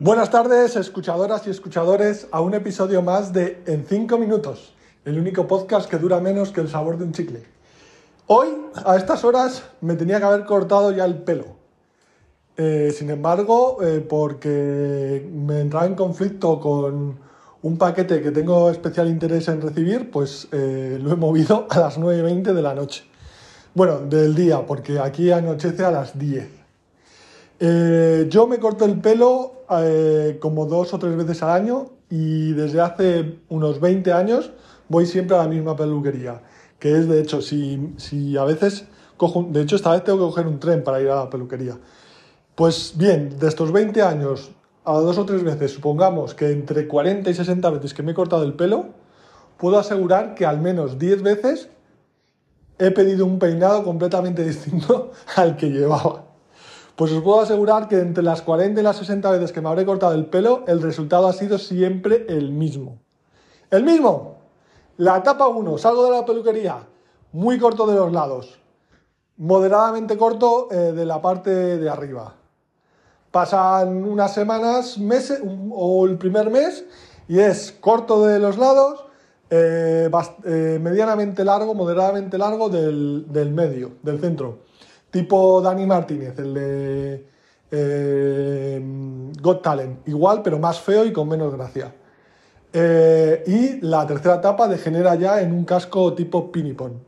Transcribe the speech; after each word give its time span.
Buenas 0.00 0.28
tardes, 0.28 0.74
escuchadoras 0.74 1.46
y 1.46 1.50
escuchadores, 1.50 2.26
a 2.32 2.40
un 2.40 2.52
episodio 2.54 3.00
más 3.00 3.32
de 3.32 3.62
En 3.64 3.86
5 3.86 4.18
minutos, 4.18 4.74
el 5.04 5.20
único 5.20 5.46
podcast 5.46 5.88
que 5.88 5.98
dura 5.98 6.18
menos 6.18 6.50
que 6.50 6.60
el 6.60 6.68
sabor 6.68 6.98
de 6.98 7.04
un 7.04 7.12
chicle. 7.12 7.44
Hoy, 8.26 8.48
a 8.84 8.96
estas 8.96 9.22
horas, 9.22 9.62
me 9.80 9.94
tenía 9.94 10.18
que 10.18 10.24
haber 10.24 10.46
cortado 10.46 10.90
ya 10.90 11.04
el 11.04 11.18
pelo. 11.18 11.44
Eh, 12.56 12.92
sin 12.92 13.08
embargo, 13.08 13.78
eh, 13.84 14.04
porque 14.06 15.30
me 15.32 15.60
entraba 15.60 15.86
en 15.86 15.94
conflicto 15.94 16.58
con 16.58 17.16
un 17.62 17.78
paquete 17.78 18.20
que 18.20 18.32
tengo 18.32 18.70
especial 18.70 19.08
interés 19.08 19.46
en 19.46 19.62
recibir, 19.62 20.10
pues 20.10 20.48
eh, 20.50 20.98
lo 21.00 21.12
he 21.12 21.16
movido 21.16 21.68
a 21.70 21.78
las 21.78 22.00
9.20 22.00 22.52
de 22.52 22.62
la 22.62 22.74
noche. 22.74 23.04
Bueno, 23.74 24.00
del 24.00 24.34
día, 24.34 24.66
porque 24.66 24.98
aquí 24.98 25.30
anochece 25.30 25.84
a 25.84 25.92
las 25.92 26.18
10. 26.18 26.63
Eh, 27.60 28.26
yo 28.28 28.46
me 28.46 28.58
corto 28.58 28.84
el 28.84 29.00
pelo 29.00 29.64
eh, 29.70 30.38
como 30.40 30.66
dos 30.66 30.92
o 30.92 30.98
tres 30.98 31.16
veces 31.16 31.42
al 31.42 31.50
año 31.50 31.90
y 32.10 32.52
desde 32.52 32.80
hace 32.80 33.38
unos 33.48 33.80
20 33.80 34.12
años 34.12 34.52
voy 34.88 35.06
siempre 35.06 35.36
a 35.36 35.40
la 35.40 35.48
misma 35.48 35.76
peluquería. 35.76 36.42
Que 36.78 36.98
es, 36.98 37.08
de 37.08 37.20
hecho, 37.20 37.40
si, 37.40 37.94
si 37.96 38.36
a 38.36 38.44
veces 38.44 38.86
cojo, 39.16 39.46
de 39.48 39.62
hecho, 39.62 39.76
esta 39.76 39.92
vez 39.92 40.04
tengo 40.04 40.18
que 40.18 40.24
coger 40.24 40.46
un 40.46 40.58
tren 40.58 40.82
para 40.82 41.00
ir 41.00 41.08
a 41.08 41.16
la 41.16 41.30
peluquería. 41.30 41.78
Pues 42.54 42.94
bien, 42.96 43.38
de 43.38 43.48
estos 43.48 43.72
20 43.72 44.02
años 44.02 44.50
a 44.84 44.92
dos 44.94 45.16
o 45.18 45.24
tres 45.24 45.42
veces, 45.42 45.72
supongamos 45.72 46.34
que 46.34 46.50
entre 46.50 46.86
40 46.86 47.30
y 47.30 47.34
60 47.34 47.70
veces 47.70 47.94
que 47.94 48.02
me 48.02 48.12
he 48.12 48.14
cortado 48.14 48.44
el 48.44 48.52
pelo, 48.52 48.90
puedo 49.56 49.78
asegurar 49.78 50.34
que 50.34 50.44
al 50.44 50.60
menos 50.60 50.98
10 50.98 51.22
veces 51.22 51.68
he 52.78 52.90
pedido 52.90 53.24
un 53.24 53.38
peinado 53.38 53.82
completamente 53.82 54.44
distinto 54.44 55.12
al 55.36 55.56
que 55.56 55.70
llevaba. 55.70 56.33
Pues 56.96 57.10
os 57.10 57.22
puedo 57.22 57.40
asegurar 57.40 57.88
que 57.88 57.98
entre 57.98 58.22
las 58.22 58.42
40 58.42 58.80
y 58.80 58.84
las 58.84 58.96
60 58.96 59.28
veces 59.32 59.52
que 59.52 59.60
me 59.60 59.68
habré 59.68 59.84
cortado 59.84 60.14
el 60.14 60.26
pelo, 60.26 60.62
el 60.68 60.80
resultado 60.80 61.26
ha 61.26 61.32
sido 61.32 61.58
siempre 61.58 62.24
el 62.28 62.52
mismo. 62.52 62.98
El 63.70 63.82
mismo. 63.82 64.36
La 64.98 65.16
etapa 65.16 65.48
1, 65.48 65.76
salgo 65.78 66.04
de 66.04 66.12
la 66.12 66.24
peluquería, 66.24 66.86
muy 67.32 67.58
corto 67.58 67.84
de 67.88 67.96
los 67.96 68.12
lados, 68.12 68.60
moderadamente 69.38 70.16
corto 70.16 70.68
eh, 70.70 70.92
de 70.92 71.04
la 71.04 71.20
parte 71.20 71.50
de 71.50 71.90
arriba. 71.90 72.36
Pasan 73.32 74.04
unas 74.04 74.32
semanas, 74.32 74.96
meses 74.96 75.42
o 75.72 76.06
el 76.06 76.16
primer 76.16 76.48
mes 76.48 76.84
y 77.26 77.40
es 77.40 77.72
corto 77.72 78.24
de 78.24 78.38
los 78.38 78.56
lados, 78.56 79.04
eh, 79.50 80.08
eh, 80.44 80.78
medianamente 80.80 81.44
largo, 81.44 81.74
moderadamente 81.74 82.38
largo 82.38 82.68
del, 82.68 83.26
del 83.32 83.50
medio, 83.50 83.94
del 84.04 84.20
centro 84.20 84.60
tipo 85.14 85.62
Dani 85.62 85.86
Martínez, 85.86 86.36
el 86.40 86.54
de 86.54 87.26
eh, 87.70 88.82
Got 89.40 89.62
Talent, 89.62 90.08
igual, 90.08 90.42
pero 90.42 90.58
más 90.58 90.80
feo 90.80 91.04
y 91.04 91.12
con 91.12 91.28
menos 91.28 91.54
gracia. 91.54 91.94
Eh, 92.72 93.44
y 93.46 93.86
la 93.86 94.04
tercera 94.08 94.34
etapa 94.34 94.66
degenera 94.66 95.14
ya 95.14 95.40
en 95.40 95.52
un 95.52 95.64
casco 95.64 96.14
tipo 96.14 96.50
Pinipon. 96.50 97.00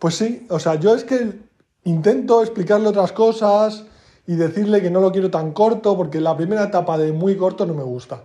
Pues 0.00 0.16
sí, 0.16 0.44
o 0.50 0.58
sea, 0.58 0.74
yo 0.74 0.96
es 0.96 1.04
que 1.04 1.38
intento 1.84 2.42
explicarle 2.42 2.88
otras 2.88 3.12
cosas 3.12 3.84
y 4.26 4.34
decirle 4.34 4.82
que 4.82 4.90
no 4.90 5.00
lo 5.00 5.12
quiero 5.12 5.30
tan 5.30 5.52
corto, 5.52 5.96
porque 5.96 6.20
la 6.20 6.36
primera 6.36 6.64
etapa 6.64 6.98
de 6.98 7.12
muy 7.12 7.36
corto 7.36 7.64
no 7.64 7.74
me 7.74 7.84
gusta. 7.84 8.24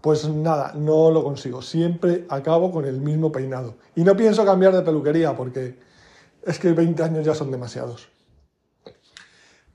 Pues 0.00 0.26
nada, 0.26 0.72
no 0.74 1.10
lo 1.10 1.22
consigo. 1.22 1.60
Siempre 1.60 2.24
acabo 2.30 2.72
con 2.72 2.86
el 2.86 3.02
mismo 3.02 3.30
peinado. 3.30 3.74
Y 3.94 4.02
no 4.02 4.16
pienso 4.16 4.46
cambiar 4.46 4.74
de 4.74 4.80
peluquería, 4.80 5.36
porque 5.36 5.78
es 6.46 6.58
que 6.58 6.72
20 6.72 7.02
años 7.02 7.26
ya 7.26 7.34
son 7.34 7.50
demasiados. 7.50 8.08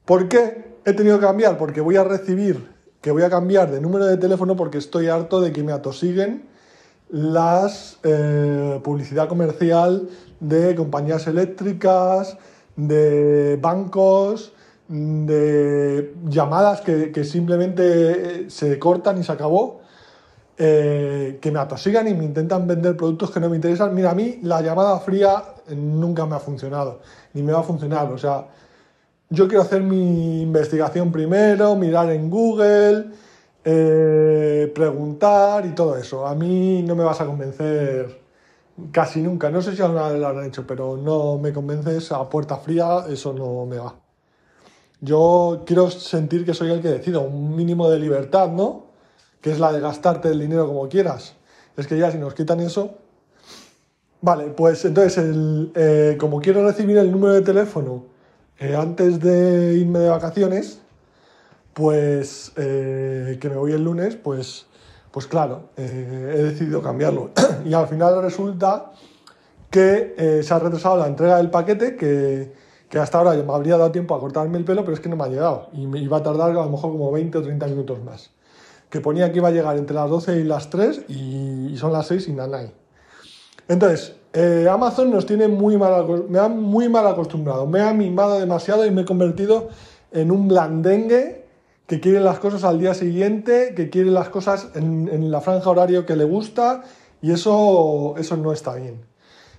¿Por 0.08 0.30
qué 0.30 0.78
he 0.86 0.94
tenido 0.94 1.20
que 1.20 1.26
cambiar? 1.26 1.58
Porque 1.58 1.82
voy 1.82 1.98
a 1.98 2.04
recibir 2.06 2.66
que 3.02 3.12
voy 3.12 3.24
a 3.24 3.30
cambiar 3.30 3.70
de 3.70 3.82
número 3.82 4.06
de 4.06 4.16
teléfono 4.16 4.56
porque 4.56 4.78
estoy 4.78 5.10
harto 5.10 5.42
de 5.42 5.52
que 5.52 5.64
me 5.64 5.74
atosiguen 5.74 6.48
las 7.10 7.98
eh, 8.04 8.80
publicidad 8.86 9.28
comercial 9.28 10.08
de 10.40 10.76
compañías 10.76 11.28
eléctricas, 11.28 12.38
de 12.78 13.58
bancos, 13.62 14.54
de 14.88 16.14
llamadas 16.30 16.80
que, 16.80 17.24
simplemente 17.26 17.84
eh, 18.44 18.50
se 18.50 18.80
cortan 18.80 19.20
y 19.20 19.26
se 19.26 19.34
acabó, 19.34 19.82
eh, 20.58 21.38
que 21.42 21.52
me 21.52 21.60
atosigan 21.60 22.08
y 22.08 22.14
me 22.14 22.24
intentan 22.24 22.66
vender 22.66 22.96
productos 22.96 23.30
que 23.30 23.42
no 23.42 23.50
me 23.50 23.58
interesan. 23.58 23.94
Mira, 23.94 24.12
a 24.12 24.16
mí 24.16 24.40
la 24.42 24.62
llamada 24.62 24.98
fría 25.02 25.44
nunca 25.76 26.26
me 26.26 26.38
ha 26.38 26.40
funcionado, 26.40 27.02
ni 27.34 27.44
me 27.44 27.52
va 27.52 27.60
a 27.60 27.64
funcionar. 27.64 28.10
O 28.14 28.18
sea, 28.18 28.46
yo 29.30 29.48
quiero 29.48 29.64
hacer 29.64 29.82
mi 29.82 30.42
investigación 30.42 31.12
primero, 31.12 31.76
mirar 31.76 32.12
en 32.12 32.30
Google, 32.30 33.08
eh, 33.64 34.72
preguntar 34.74 35.66
y 35.66 35.76
todo 35.76 35.98
eso. 35.98 36.26
A 36.26 36.36
mí 36.36 36.84
no 36.84 36.96
me 36.96 37.04
vas 37.04 37.20
a 37.20 37.26
convencer 37.26 38.22
casi 38.92 39.22
nunca. 39.22 39.50
No 39.50 39.62
sé 39.62 39.76
si 39.76 39.82
alguna 39.82 40.10
vez 40.10 40.20
lo 40.20 40.28
han 40.30 40.46
hecho, 40.46 40.66
pero 40.66 40.98
no 40.98 41.38
me 41.38 41.52
convences 41.52 42.12
a 42.12 42.30
puerta 42.30 42.58
fría, 42.58 43.06
eso 43.10 43.34
no 43.34 43.66
me 43.66 43.78
va. 43.78 43.96
Yo 45.02 45.64
quiero 45.66 45.92
sentir 45.92 46.46
que 46.46 46.54
soy 46.54 46.72
el 46.72 46.82
que 46.82 46.90
decido, 46.90 47.22
un 47.22 47.56
mínimo 47.56 47.90
de 47.90 48.00
libertad, 48.00 48.50
¿no? 48.50 48.88
Que 49.42 49.52
es 49.52 49.60
la 49.60 49.72
de 49.72 49.80
gastarte 49.80 50.30
el 50.30 50.40
dinero 50.40 50.68
como 50.68 50.88
quieras. 50.90 51.36
Es 51.76 51.86
que 51.88 51.98
ya 51.98 52.12
si 52.12 52.18
nos 52.18 52.34
quitan 52.34 52.60
eso... 52.60 52.96
Vale, 54.20 54.46
pues 54.46 54.84
entonces, 54.84 55.24
eh, 55.76 56.18
como 56.20 56.40
quiero 56.42 56.66
recibir 56.66 56.98
el 56.98 57.12
número 57.12 57.34
de 57.34 57.42
teléfono 57.42 58.17
eh, 58.60 58.76
antes 58.76 59.20
de 59.20 59.76
irme 59.76 60.00
de 60.00 60.10
vacaciones, 60.10 60.82
pues 61.74 62.54
eh, 62.56 63.38
que 63.40 63.50
me 63.50 63.56
voy 63.56 63.74
el 63.74 63.84
lunes, 63.84 64.16
pues, 64.16 64.66
pues 65.12 65.28
claro, 65.28 65.70
eh, 65.78 66.34
he 66.36 66.44
decidido 66.44 66.82
cambiarlo. 66.82 67.32
y 67.66 67.74
al 67.74 67.88
final 67.88 68.20
resulta 68.22 68.92
que 69.70 70.42
se 70.44 70.54
ha 70.54 70.60
retrasado 70.60 70.98
la 70.98 71.08
entrega 71.08 71.38
del 71.38 71.52
paquete, 71.52 71.96
que, 71.96 72.54
que, 72.90 72.98
hasta 72.98 73.20
ahora 73.20 73.34
me 73.34 73.54
habría 73.54 73.78
dado 73.78 73.92
tiempo 73.92 74.16
a 74.16 74.20
cortarme 74.20 74.58
el 74.58 74.66
pelo, 74.66 74.82
pero 74.82 74.94
es 74.94 75.02
que 75.02 75.10
no 75.10 75.18
me 75.18 75.26
ha 75.26 75.28
llegado. 75.28 75.70
Y 75.74 75.86
me 75.86 76.00
iba 76.00 76.18
a 76.18 76.24
tardar 76.24 76.52
a 76.52 76.54
lo 76.54 76.70
mejor 76.70 76.92
como 76.94 77.12
20 77.12 77.38
o 77.38 77.42
30 77.44 77.68
minutos 77.68 78.02
más. 78.04 78.32
Que 78.90 79.02
ponía 79.02 79.32
que 79.32 79.38
iba 79.38 79.50
a 79.50 79.52
llegar 79.52 79.78
entre 79.78 79.94
las 79.94 80.10
12 80.10 80.40
y 80.40 80.44
las 80.46 80.70
3 80.70 81.02
y, 81.10 81.68
y 81.74 81.78
son 81.78 81.92
las 81.92 82.08
6 82.08 82.30
y 82.30 82.34
nada. 82.34 82.72
Entonces, 83.68 84.16
eh, 84.40 84.70
Amazon 84.70 85.10
nos 85.10 85.26
tiene 85.26 85.48
muy 85.48 85.78
mal, 85.78 86.06
me 86.30 86.38
ha 86.38 86.48
muy 86.48 86.90
mal 86.90 87.08
acostumbrado, 87.08 87.66
me 87.66 87.82
ha 87.82 87.92
mimado 87.92 88.40
demasiado 88.40 88.86
y 88.86 88.92
me 88.92 89.02
he 89.02 89.06
convertido 89.06 89.70
en 90.12 90.30
un 90.30 90.48
blandengue 90.48 91.48
que 91.88 92.00
quiere 92.00 92.20
las 92.20 92.38
cosas 92.38 92.64
al 92.64 92.78
día 92.78 92.94
siguiente, 92.94 93.74
que 93.76 93.90
quiere 93.90 94.12
las 94.12 94.30
cosas 94.30 94.68
en, 94.76 95.32
la 95.32 95.42
franja 95.42 95.68
horario 95.72 96.06
que 96.06 96.16
le 96.16 96.24
gusta 96.24 96.84
y 97.20 97.32
eso, 97.32 98.14
eso 98.20 98.38
no 98.38 98.54
está 98.54 98.76
bien. 98.76 99.02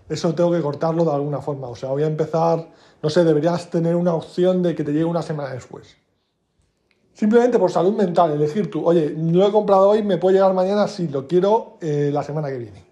Eso 0.09 0.33
tengo 0.37 0.53
que 0.53 0.61
cortarlo 0.61 1.05
de 1.05 1.11
alguna 1.11 1.41
forma. 1.41 1.67
O 1.67 1.75
sea, 1.75 1.89
voy 1.89 2.05
a 2.05 2.07
empezar, 2.07 2.69
no 3.03 3.11
sé, 3.11 3.25
deberías 3.25 3.71
tener 3.71 3.97
una 3.97 4.15
opción 4.15 4.63
de 4.63 4.77
que 4.77 4.85
te 4.85 4.93
llegue 4.93 5.07
una 5.07 5.23
semana 5.23 5.55
después. 5.55 5.97
Simplemente 7.15 7.59
por 7.59 7.73
salud 7.73 7.97
mental, 7.97 8.31
elegir 8.31 8.71
tú, 8.71 8.87
oye, 8.87 9.13
lo 9.19 9.45
he 9.45 9.51
comprado 9.51 9.89
hoy, 9.89 10.05
me 10.05 10.19
puede 10.19 10.37
llegar 10.37 10.55
mañana, 10.55 10.87
sí, 10.87 11.09
lo 11.09 11.27
quiero 11.27 11.79
eh, 11.81 12.11
la 12.13 12.23
semana 12.23 12.49
que 12.49 12.59
viene. 12.59 12.88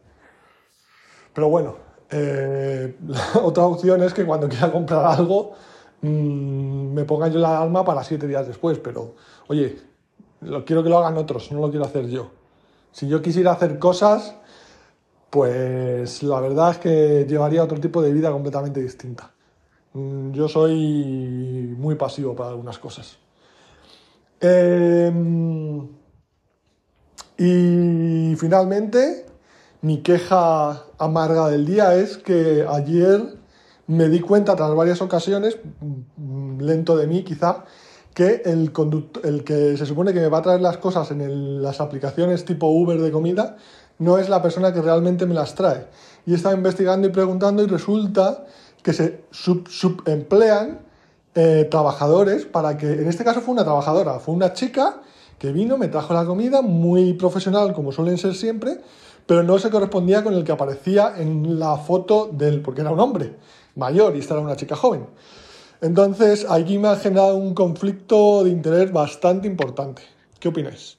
Pero 1.36 1.50
bueno, 1.50 1.76
eh, 2.10 2.96
otra 3.42 3.64
opción 3.66 4.02
es 4.02 4.14
que 4.14 4.24
cuando 4.24 4.48
quiera 4.48 4.72
comprar 4.72 5.04
algo 5.04 5.52
mm, 6.00 6.94
me 6.94 7.04
ponga 7.04 7.28
yo 7.28 7.38
la 7.38 7.58
alarma 7.58 7.84
para 7.84 8.02
siete 8.02 8.26
días 8.26 8.46
después, 8.46 8.78
pero 8.78 9.16
oye, 9.48 9.76
lo 10.40 10.64
quiero 10.64 10.82
que 10.82 10.88
lo 10.88 10.96
hagan 10.96 11.18
otros, 11.18 11.52
no 11.52 11.60
lo 11.60 11.68
quiero 11.68 11.84
hacer 11.84 12.08
yo. 12.08 12.30
Si 12.90 13.06
yo 13.06 13.20
quisiera 13.20 13.52
hacer 13.52 13.78
cosas, 13.78 14.34
pues 15.28 16.22
la 16.22 16.40
verdad 16.40 16.70
es 16.70 16.78
que 16.78 17.26
llevaría 17.28 17.62
otro 17.62 17.78
tipo 17.80 18.00
de 18.00 18.14
vida 18.14 18.30
completamente 18.30 18.80
distinta. 18.80 19.34
Mm, 19.92 20.32
yo 20.32 20.48
soy 20.48 21.74
muy 21.76 21.96
pasivo 21.96 22.34
para 22.34 22.48
algunas 22.48 22.78
cosas. 22.78 23.18
Em, 24.40 25.86
y 27.36 28.34
finalmente, 28.36 29.25
mi 29.82 30.02
queja 30.02 30.84
amarga 30.98 31.48
del 31.48 31.66
día 31.66 31.94
es 31.94 32.18
que 32.18 32.66
ayer 32.68 33.36
me 33.86 34.08
di 34.08 34.20
cuenta 34.20 34.56
tras 34.56 34.74
varias 34.74 35.00
ocasiones, 35.00 35.58
mm, 36.16 36.60
lento 36.60 36.96
de 36.96 37.06
mí 37.06 37.22
quizá, 37.22 37.64
que 38.14 38.42
el, 38.46 38.72
el 39.24 39.44
que 39.44 39.76
se 39.76 39.86
supone 39.86 40.12
que 40.14 40.20
me 40.20 40.28
va 40.28 40.38
a 40.38 40.42
traer 40.42 40.60
las 40.60 40.78
cosas 40.78 41.10
en 41.10 41.62
las 41.62 41.80
aplicaciones 41.80 42.44
tipo 42.44 42.66
Uber 42.68 43.00
de 43.00 43.12
comida 43.12 43.56
no 43.98 44.18
es 44.18 44.28
la 44.28 44.42
persona 44.42 44.72
que 44.72 44.80
realmente 44.80 45.26
me 45.26 45.34
las 45.34 45.54
trae. 45.54 45.86
Y 46.24 46.34
estaba 46.34 46.54
investigando 46.54 47.06
y 47.06 47.10
preguntando 47.10 47.62
y 47.62 47.66
resulta 47.66 48.44
que 48.82 48.92
se 48.92 49.24
subemplean 49.30 50.80
eh, 51.34 51.66
trabajadores 51.70 52.46
para 52.46 52.76
que, 52.76 52.90
en 52.90 53.08
este 53.08 53.24
caso 53.24 53.40
fue 53.40 53.52
una 53.52 53.64
trabajadora, 53.64 54.18
fue 54.18 54.34
una 54.34 54.52
chica 54.52 55.00
que 55.38 55.52
vino, 55.52 55.76
me 55.76 55.88
trajo 55.88 56.14
la 56.14 56.24
comida, 56.24 56.62
muy 56.62 57.12
profesional 57.12 57.74
como 57.74 57.92
suelen 57.92 58.16
ser 58.16 58.34
siempre, 58.34 58.80
pero 59.26 59.42
no 59.42 59.58
se 59.58 59.70
correspondía 59.70 60.22
con 60.22 60.34
el 60.34 60.44
que 60.44 60.52
aparecía 60.52 61.14
en 61.16 61.58
la 61.58 61.76
foto 61.76 62.30
del, 62.32 62.62
porque 62.62 62.80
era 62.80 62.92
un 62.92 63.00
hombre 63.00 63.36
mayor 63.74 64.16
y 64.16 64.20
esta 64.20 64.34
era 64.34 64.42
una 64.42 64.56
chica 64.56 64.76
joven. 64.76 65.06
Entonces, 65.80 66.46
aquí 66.48 66.78
me 66.78 66.88
ha 66.88 66.96
generado 66.96 67.36
un 67.36 67.54
conflicto 67.54 68.44
de 68.44 68.50
interés 68.50 68.92
bastante 68.92 69.46
importante. 69.46 70.02
¿Qué 70.38 70.48
opináis? 70.48 70.96